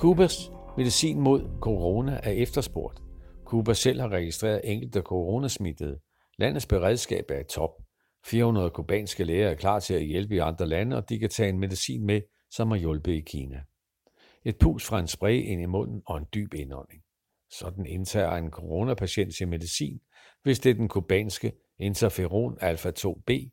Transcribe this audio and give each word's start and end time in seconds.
Kubas 0.00 0.50
medicin 0.76 1.20
mod 1.20 1.58
corona 1.60 2.20
er 2.22 2.30
efterspurgt. 2.30 3.02
Kuba 3.44 3.74
selv 3.74 4.00
har 4.00 4.08
registreret 4.08 4.60
enkelte 4.64 5.00
coronasmittede. 5.00 5.98
Landets 6.38 6.66
beredskab 6.66 7.24
er 7.28 7.38
i 7.38 7.44
top. 7.44 7.70
400 8.24 8.70
kubanske 8.70 9.24
læger 9.24 9.48
er 9.48 9.54
klar 9.54 9.80
til 9.80 9.94
at 9.94 10.04
hjælpe 10.04 10.34
i 10.34 10.38
andre 10.38 10.66
lande, 10.66 10.96
og 10.96 11.08
de 11.08 11.18
kan 11.18 11.30
tage 11.30 11.48
en 11.48 11.58
medicin 11.58 12.06
med, 12.06 12.20
som 12.50 12.70
har 12.70 12.78
hjulpet 12.78 13.12
i 13.12 13.20
Kina. 13.20 13.62
Et 14.44 14.58
pus 14.58 14.86
fra 14.86 15.00
en 15.00 15.06
spray 15.06 15.42
ind 15.42 15.62
i 15.62 15.66
munden 15.66 16.02
og 16.06 16.18
en 16.18 16.26
dyb 16.34 16.54
indånding. 16.54 17.02
Sådan 17.50 17.86
indtager 17.86 18.36
en 18.36 18.50
coronapatient 18.50 19.34
sin 19.34 19.50
medicin, 19.50 20.00
hvis 20.42 20.58
det 20.58 20.70
er 20.70 20.74
den 20.74 20.88
kubanske 20.88 21.52
interferon 21.78 22.58
alfa-2b. 22.60 23.48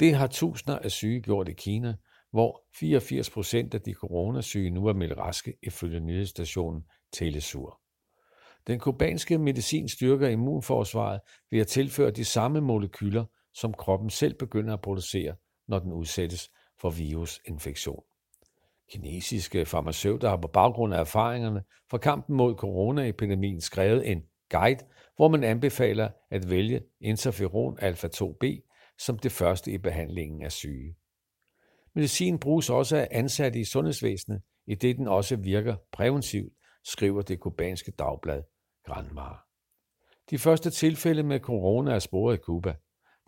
Det 0.00 0.14
har 0.14 0.26
tusinder 0.26 0.78
af 0.78 0.90
syge 0.90 1.20
gjort 1.20 1.48
i 1.48 1.52
Kina, 1.52 1.94
hvor 2.30 2.62
84 2.78 3.30
procent 3.30 3.74
af 3.74 3.80
de 3.80 3.92
coronasyge 3.92 4.70
nu 4.70 4.86
er 4.86 4.92
meldt 4.92 5.18
raske 5.18 5.54
ifølge 5.62 6.00
nyhedsstationen 6.00 6.82
Telesur. 7.12 7.80
Den 8.66 8.78
kubanske 8.78 9.38
medicin 9.38 9.88
styrker 9.88 10.28
immunforsvaret 10.28 11.20
ved 11.50 11.60
at 11.60 11.66
tilføre 11.66 12.10
de 12.10 12.24
samme 12.24 12.60
molekyler, 12.60 13.24
som 13.54 13.74
kroppen 13.74 14.10
selv 14.10 14.34
begynder 14.34 14.74
at 14.74 14.80
producere, 14.80 15.34
når 15.68 15.78
den 15.78 15.92
udsættes 15.92 16.50
for 16.80 16.90
virusinfektion. 16.90 18.02
Kinesiske 18.92 19.66
farmaceuter 19.66 20.28
har 20.28 20.36
på 20.36 20.48
baggrund 20.48 20.94
af 20.94 21.00
erfaringerne 21.00 21.62
fra 21.90 21.98
kampen 21.98 22.36
mod 22.36 22.54
coronaepidemien 22.54 23.60
skrevet 23.60 24.10
en 24.10 24.22
guide, 24.50 24.84
hvor 25.16 25.28
man 25.28 25.44
anbefaler 25.44 26.10
at 26.30 26.50
vælge 26.50 26.80
interferon 27.00 27.78
alfa-2b 27.78 28.66
som 28.98 29.18
det 29.18 29.32
første 29.32 29.72
i 29.72 29.78
behandlingen 29.78 30.42
af 30.42 30.52
syge. 30.52 30.96
Medicin 31.96 32.38
bruges 32.38 32.70
også 32.70 32.96
af 32.96 33.08
ansatte 33.10 33.60
i 33.60 33.64
sundhedsvæsenet, 33.64 34.42
i 34.66 34.74
det 34.74 34.96
den 34.96 35.08
også 35.08 35.36
virker 35.36 35.76
præventivt, 35.92 36.52
skriver 36.84 37.22
det 37.22 37.40
kubanske 37.40 37.90
dagblad 37.90 38.42
Granmar. 38.86 39.46
De 40.30 40.38
første 40.38 40.70
tilfælde 40.70 41.22
med 41.22 41.40
corona 41.40 41.94
er 41.94 41.98
sporet 41.98 42.36
i 42.36 42.40
Cuba. 42.40 42.74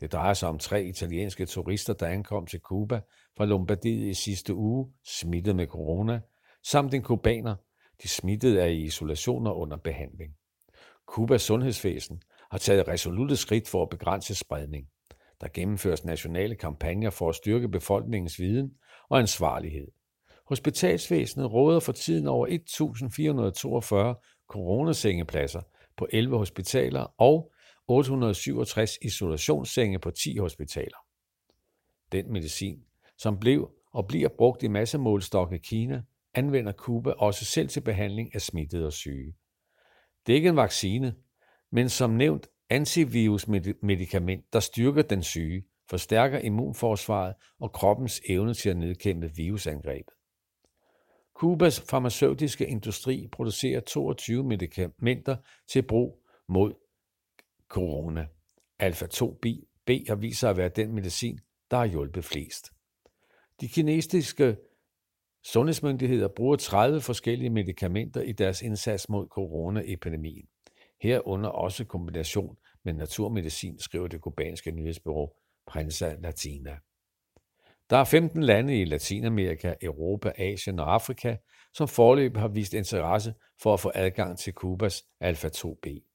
Det 0.01 0.13
drejer 0.13 0.35
sig 0.35 0.49
om 0.49 0.59
tre 0.59 0.85
italienske 0.85 1.47
turister, 1.47 1.93
der 1.93 2.07
ankom 2.07 2.47
til 2.47 2.61
Cuba 2.61 3.01
fra 3.37 3.45
Lombardiet 3.45 4.11
i 4.11 4.15
sidste 4.15 4.55
uge, 4.55 4.93
smittet 5.07 5.57
med 5.57 5.67
corona, 5.67 6.21
samt 6.67 6.95
en 6.95 7.03
kubaner. 7.03 7.57
De 8.03 8.09
smittede 8.09 8.61
er 8.61 8.67
i 8.67 8.83
isolation 8.83 9.47
og 9.47 9.59
under 9.59 9.77
behandling. 9.77 10.35
Kubas 11.07 11.43
sundhedsvæsen 11.43 12.23
har 12.51 12.59
taget 12.59 12.89
resolutte 12.89 13.37
skridt 13.37 13.69
for 13.69 13.83
at 13.83 13.89
begrænse 13.89 14.35
spredning. 14.35 14.89
Der 15.41 15.49
gennemføres 15.55 16.05
nationale 16.05 16.55
kampagner 16.55 17.11
for 17.11 17.29
at 17.29 17.35
styrke 17.35 17.69
befolkningens 17.69 18.39
viden 18.39 18.73
og 19.09 19.19
ansvarlighed. 19.19 19.89
Hospitalsvæsenet 20.45 21.53
råder 21.53 21.81
for 21.81 21.93
tiden 21.93 22.27
over 22.27 22.47
1.442 22.47 24.45
coronasengepladser 24.49 25.61
på 25.97 26.07
11 26.13 26.39
hospitaler 26.39 27.15
og 27.19 27.53
867 27.89 28.99
isolationssenge 29.03 29.99
på 29.99 30.11
10 30.11 30.37
hospitaler. 30.37 30.97
Den 32.13 32.33
medicin, 32.33 32.83
som 33.19 33.39
blev 33.39 33.71
og 33.93 34.07
bliver 34.07 34.29
brugt 34.29 34.63
i 34.63 34.69
massemålstok 34.69 35.53
i 35.53 35.59
Kina, 35.59 36.03
anvender 36.35 36.73
Cuba 36.73 37.11
også 37.11 37.45
selv 37.45 37.69
til 37.69 37.81
behandling 37.81 38.35
af 38.35 38.41
smittede 38.41 38.87
og 38.87 38.93
syge. 38.93 39.35
Det 40.27 40.33
er 40.33 40.37
ikke 40.37 40.49
en 40.49 40.57
vaccine, 40.57 41.15
men 41.71 41.89
som 41.89 42.11
nævnt 42.11 42.49
antivirusmedikament, 42.71 44.53
der 44.53 44.61
styrker 44.61 45.03
den 45.03 45.23
syge, 45.23 45.65
forstærker 45.91 46.39
immunforsvaret 46.39 47.35
og 47.59 47.73
kroppens 47.73 48.21
evne 48.29 48.55
til 48.55 48.71
at 48.71 48.77
nedkæmpe 48.77 49.31
virusangrebet. 49.37 50.15
Kubas 51.35 51.81
farmaceutiske 51.81 52.67
industri 52.67 53.29
producerer 53.33 53.81
22 53.81 54.45
medicamenter 54.45 55.37
til 55.69 55.83
brug 55.83 56.25
mod 56.49 56.75
corona. 57.69 58.27
Alpha-2B 58.83 60.05
har 60.09 60.15
vist 60.15 60.41
sig 60.41 60.51
at 60.51 60.57
være 60.57 60.69
den 60.69 60.95
medicin, 60.95 61.39
der 61.71 61.77
har 61.77 61.87
hjulpet 61.87 62.25
flest. 62.25 62.73
De 63.61 63.69
kinesiske 63.69 64.57
sundhedsmyndigheder 65.45 66.29
bruger 66.29 66.57
30 66.57 67.01
forskellige 67.01 67.51
medicamenter 67.51 68.21
i 68.21 68.33
deres 68.33 68.63
indsats 68.63 69.09
mod 69.09 69.27
coronaepidemien. 69.29 70.49
Herunder 71.01 71.51
også 71.51 71.85
kombination 71.85 72.57
med 72.85 72.93
naturmedicin, 72.93 73.79
skriver 73.79 74.09
det 74.09 74.21
kubanske 74.21 74.71
nyhedsbyrå 74.71 75.37
Prensa 75.67 76.15
Latina. 76.21 76.79
Der 77.91 77.97
er 77.97 78.05
15 78.05 78.43
lande 78.43 78.81
i 78.81 78.85
Latinamerika, 78.85 79.75
Europa, 79.83 80.33
Asien 80.39 80.79
og 80.79 80.95
Afrika, 80.95 81.37
som 81.75 81.89
forløb 81.89 82.37
har 82.37 82.49
vist 82.49 82.75
interesse 82.75 83.35
for 83.63 83.75
at 83.75 83.81
få 83.81 83.93
adgang 83.95 84.39
til 84.39 84.53
Kubas 84.53 85.05
alfa-2b. 85.21 86.09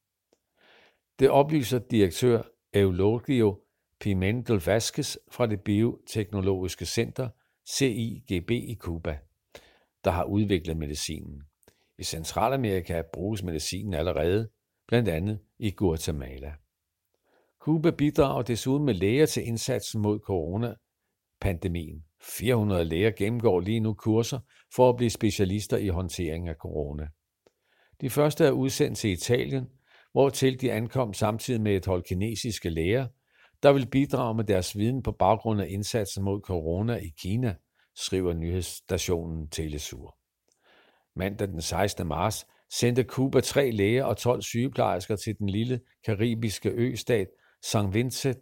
Det 1.18 1.30
oplyser 1.30 1.78
direktør 1.78 2.42
Eulogio 2.74 3.60
Pimentel 4.00 4.62
Vasquez 4.66 5.16
fra 5.30 5.46
det 5.46 5.60
Bioteknologiske 5.60 6.86
Center 6.86 7.28
CIGB 7.68 8.50
i 8.50 8.76
Cuba, 8.80 9.18
der 10.04 10.10
har 10.10 10.24
udviklet 10.24 10.76
medicinen. 10.76 11.42
I 11.98 12.02
Centralamerika 12.02 13.02
bruges 13.12 13.42
medicinen 13.42 13.94
allerede, 13.94 14.48
blandt 14.88 15.08
andet 15.08 15.38
i 15.58 15.70
Guatemala. 15.70 16.54
Cuba 17.60 17.90
bidrager 17.90 18.42
desuden 18.42 18.84
med 18.84 18.94
læger 18.94 19.26
til 19.26 19.46
indsatsen 19.46 20.02
mod 20.02 20.18
coronapandemien. 20.18 22.04
400 22.22 22.84
læger 22.84 23.10
gennemgår 23.10 23.60
lige 23.60 23.80
nu 23.80 23.94
kurser 23.94 24.38
for 24.74 24.88
at 24.90 24.96
blive 24.96 25.10
specialister 25.10 25.76
i 25.76 25.88
håndtering 25.88 26.48
af 26.48 26.54
corona. 26.54 27.08
De 28.00 28.10
første 28.10 28.44
er 28.44 28.50
udsendt 28.50 28.98
til 28.98 29.10
Italien, 29.10 29.66
hvortil 30.12 30.60
de 30.60 30.72
ankom 30.72 31.14
samtidig 31.14 31.60
med 31.60 31.76
et 31.76 31.86
hold 31.86 32.02
kinesiske 32.02 32.70
læger, 32.70 33.06
der 33.62 33.72
vil 33.72 33.86
bidrage 33.86 34.34
med 34.34 34.44
deres 34.44 34.76
viden 34.78 35.02
på 35.02 35.12
baggrund 35.12 35.60
af 35.60 35.66
indsatsen 35.68 36.24
mod 36.24 36.40
corona 36.40 36.96
i 36.96 37.12
Kina, 37.18 37.54
skriver 37.94 38.32
nyhedsstationen 38.32 39.48
Telesur. 39.48 40.16
Mandag 41.16 41.48
den 41.48 41.62
16. 41.62 42.06
marts 42.06 42.46
sendte 42.72 43.02
Cuba 43.02 43.40
tre 43.40 43.70
læger 43.70 44.04
og 44.04 44.16
12 44.16 44.42
sygeplejersker 44.42 45.16
til 45.16 45.38
den 45.38 45.48
lille 45.48 45.80
karibiske 46.04 46.70
østat 46.70 47.28
St. 47.62 47.76
Vincent 47.92 48.38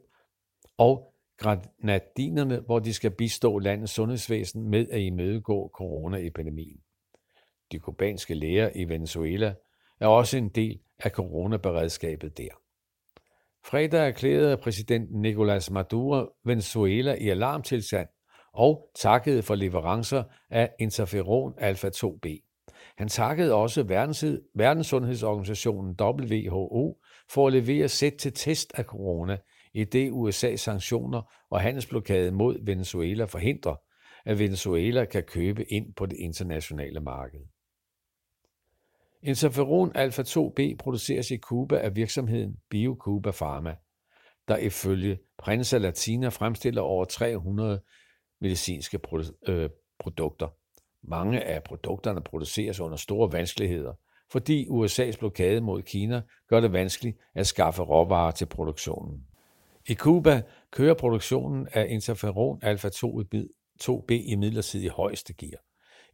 og 0.78 1.14
Granadinerne, 1.38 2.60
hvor 2.60 2.78
de 2.78 2.94
skal 2.94 3.10
bistå 3.10 3.58
landets 3.58 3.92
sundhedsvæsen 3.92 4.70
med 4.70 4.86
at 4.90 5.00
imødegå 5.00 5.70
coronaepidemien. 5.74 6.80
De 7.72 7.78
kubanske 7.78 8.34
læger 8.34 8.70
i 8.74 8.84
Venezuela 8.84 9.54
er 10.00 10.06
også 10.06 10.36
en 10.36 10.48
del 10.48 10.80
af 10.98 11.10
coronaberedskabet 11.10 12.38
der. 12.38 12.48
Fredag 13.64 14.08
erklærede 14.08 14.56
præsident 14.56 15.26
Nicolás 15.26 15.72
Maduro 15.72 16.26
Venezuela 16.44 17.14
i 17.14 17.28
alarmtilstand 17.28 18.08
og 18.52 18.90
takkede 18.94 19.42
for 19.42 19.54
leverancer 19.54 20.24
af 20.50 20.74
interferon 20.80 21.54
alfa-2b. 21.58 22.51
Han 22.98 23.08
takkede 23.08 23.54
også 23.54 23.82
Verdenssundhedsorganisationen 24.54 25.96
WHO 26.00 26.98
for 27.30 27.46
at 27.46 27.52
levere 27.52 27.88
sæt 27.88 28.14
til 28.14 28.32
test 28.32 28.72
af 28.74 28.84
corona, 28.84 29.38
i 29.74 29.84
det 29.84 30.10
USA's 30.10 30.56
sanktioner 30.56 31.32
og 31.50 31.60
handelsblokade 31.60 32.30
mod 32.30 32.64
Venezuela 32.64 33.24
forhindrer, 33.24 33.76
at 34.24 34.38
Venezuela 34.38 35.04
kan 35.04 35.22
købe 35.22 35.64
ind 35.64 35.94
på 35.94 36.06
det 36.06 36.16
internationale 36.18 37.00
marked. 37.00 37.40
Interferon 39.22 39.92
alfa-2b 39.94 40.76
produceres 40.78 41.30
i 41.30 41.38
Cuba 41.38 41.76
af 41.76 41.96
virksomheden 41.96 42.56
BioCuba 42.70 43.30
Pharma, 43.30 43.76
der 44.48 44.56
ifølge 44.56 45.18
Prensa 45.38 45.78
Latina 45.78 46.28
fremstiller 46.28 46.82
over 46.82 47.04
300 47.04 47.82
medicinske 48.40 48.98
øh, 49.48 49.70
produkter. 49.98 50.48
Mange 51.02 51.40
af 51.44 51.62
produkterne 51.62 52.20
produceres 52.20 52.80
under 52.80 52.96
store 52.96 53.32
vanskeligheder, 53.32 53.92
fordi 54.30 54.66
USA's 54.66 55.18
blokade 55.18 55.60
mod 55.60 55.82
Kina 55.82 56.22
gør 56.48 56.60
det 56.60 56.72
vanskeligt 56.72 57.18
at 57.34 57.46
skaffe 57.46 57.82
råvarer 57.82 58.30
til 58.30 58.46
produktionen. 58.46 59.26
I 59.88 59.94
Cuba 59.94 60.42
kører 60.70 60.94
produktionen 60.94 61.68
af 61.72 61.86
interferon 61.88 62.60
alfa-2b 62.62 64.12
i 64.12 64.34
midlertidig 64.36 64.90
højeste 64.90 65.34
gear. 65.34 65.62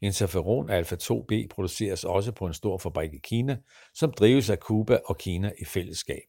Interferon 0.01 0.71
alfa-2b 0.71 1.47
produceres 1.51 2.05
også 2.05 2.33
på 2.33 2.47
en 2.47 2.55
stor 2.55 2.79
fabrik 2.79 3.15
i 3.15 3.19
Kina, 3.19 3.59
som 3.95 4.13
drives 4.13 4.51
af 4.51 4.57
Cuba 4.57 4.99
og 5.05 5.19
Kina 5.19 5.53
i 5.61 5.65
fællesskab. 5.65 6.23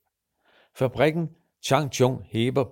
Fabrikken 0.76 1.30
Changchun 1.64 2.24
Heber 2.26 2.64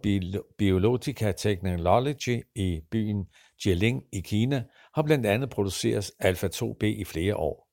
Biologica 0.58 1.32
Technology 1.32 2.44
i 2.56 2.82
byen 2.92 3.28
Jilin 3.66 4.02
i 4.12 4.20
Kina 4.20 4.64
har 4.98 5.04
blandt 5.04 5.26
andet 5.26 5.50
produceret 5.50 6.12
alfa-2b 6.20 6.86
i 6.86 7.04
flere 7.04 7.36
år. 7.36 7.68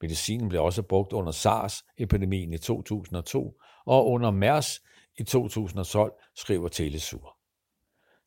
Medicinen 0.00 0.48
blev 0.48 0.64
også 0.64 0.82
brugt 0.82 1.12
under 1.12 1.32
SARS-epidemien 1.32 2.52
i 2.52 2.58
2002 2.58 3.60
og 3.86 4.06
under 4.06 4.30
MERS 4.30 4.80
i 5.18 5.22
2012, 5.22 6.12
skriver 6.36 6.68
Telesur. 6.68 7.36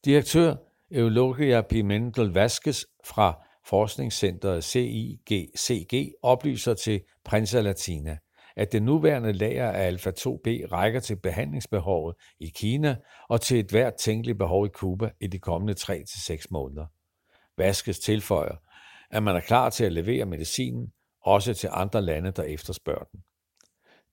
Direktør 0.06 0.56
Eulogia 0.92 1.62
Pimentel 1.62 2.34
Vasquez 2.34 2.84
fra 3.06 3.44
Forskningscenteret 3.66 4.64
CIGCG 4.64 6.14
oplyser 6.22 6.74
til 6.74 7.02
Prinsa 7.24 7.62
Latina, 7.62 8.18
at 8.56 8.72
det 8.72 8.84
nuværende 8.84 9.34
lager 9.34 9.72
af 9.72 9.88
alfa-2b 9.92 10.72
rækker 10.72 11.00
til 11.00 11.16
behandlingsbehovet 11.16 12.16
i 12.40 12.48
Kina 12.56 12.96
og 13.30 13.42
til 13.42 13.60
et 13.60 13.70
hvert 13.70 13.96
tænkeligt 13.96 14.38
behov 14.38 14.66
i 14.66 14.70
Cuba 14.70 15.10
i 15.22 15.28
de 15.28 15.40
kommende 15.40 15.76
3-6 15.80 16.46
måneder. 16.50 16.86
Vaskes 17.58 18.00
tilføjer, 18.00 18.56
at 19.12 19.24
man 19.24 19.36
er 19.36 19.40
klar 19.40 19.70
til 19.70 19.84
at 19.84 19.94
levere 19.94 20.26
medicinen 20.26 20.94
også 21.22 21.54
til 21.54 21.70
andre 21.72 22.02
lande, 22.02 22.32
der 22.32 22.44
efterspørger 22.44 23.04
den. 23.04 23.20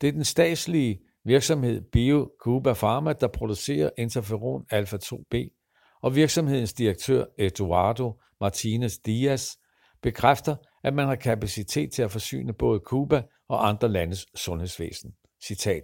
Det 0.00 0.08
er 0.08 0.12
den 0.12 0.24
statslige 0.24 1.00
virksomhed 1.24 1.82
Bio 1.92 2.30
Cuba 2.40 2.72
Pharma, 2.72 3.12
der 3.12 3.28
producerer 3.28 3.90
interferon 3.98 4.66
alfa-2b, 4.70 5.58
og 6.02 6.14
virksomhedens 6.14 6.72
direktør 6.72 7.24
Eduardo 7.38 8.20
Martinez 8.40 8.98
Diaz 9.06 9.56
bekræfter, 10.02 10.56
at 10.84 10.94
man 10.94 11.06
har 11.06 11.16
kapacitet 11.16 11.92
til 11.92 12.02
at 12.02 12.10
forsyne 12.10 12.52
både 12.52 12.80
Cuba 12.84 13.22
og 13.48 13.68
andre 13.68 13.88
landes 13.88 14.26
sundhedsvæsen. 14.34 15.14
Citat. 15.44 15.82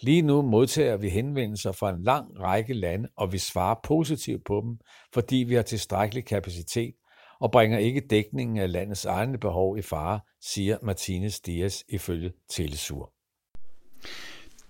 Lige 0.00 0.22
nu 0.22 0.42
modtager 0.42 0.96
vi 0.96 1.08
henvendelser 1.08 1.72
fra 1.72 1.90
en 1.90 2.02
lang 2.02 2.40
række 2.40 2.74
lande, 2.74 3.08
og 3.16 3.32
vi 3.32 3.38
svarer 3.38 3.74
positivt 3.84 4.44
på 4.44 4.60
dem, 4.64 4.78
fordi 5.14 5.36
vi 5.36 5.54
har 5.54 5.62
tilstrækkelig 5.62 6.24
kapacitet 6.24 6.94
og 7.40 7.50
bringer 7.50 7.78
ikke 7.78 8.00
dækningen 8.10 8.56
af 8.56 8.72
landets 8.72 9.04
egne 9.04 9.38
behov 9.38 9.78
i 9.78 9.82
fare, 9.82 10.20
siger 10.44 10.78
Martinez 10.82 11.40
Dias 11.40 11.84
ifølge 11.88 12.32
Telesur. 12.50 13.12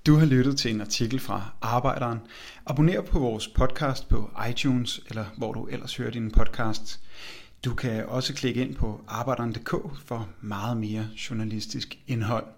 Du 0.07 0.15
har 0.15 0.27
lyttet 0.27 0.59
til 0.59 0.75
en 0.75 0.81
artikel 0.81 1.21
fra 1.21 1.55
Arbejderen. 1.61 2.19
Abonner 2.67 3.03
på 3.03 3.19
vores 3.19 3.49
podcast 3.49 4.09
på 4.09 4.31
iTunes, 4.51 5.01
eller 5.09 5.25
hvor 5.39 5.53
du 5.53 5.67
ellers 5.67 5.97
hører 5.97 6.11
din 6.11 6.31
podcast. 6.31 7.01
Du 7.65 7.75
kan 7.75 8.07
også 8.07 8.35
klikke 8.35 8.61
ind 8.61 8.75
på 8.75 9.01
arbejderen.dk 9.09 9.71
for 10.05 10.29
meget 10.41 10.77
mere 10.77 11.09
journalistisk 11.31 11.99
indhold. 12.07 12.58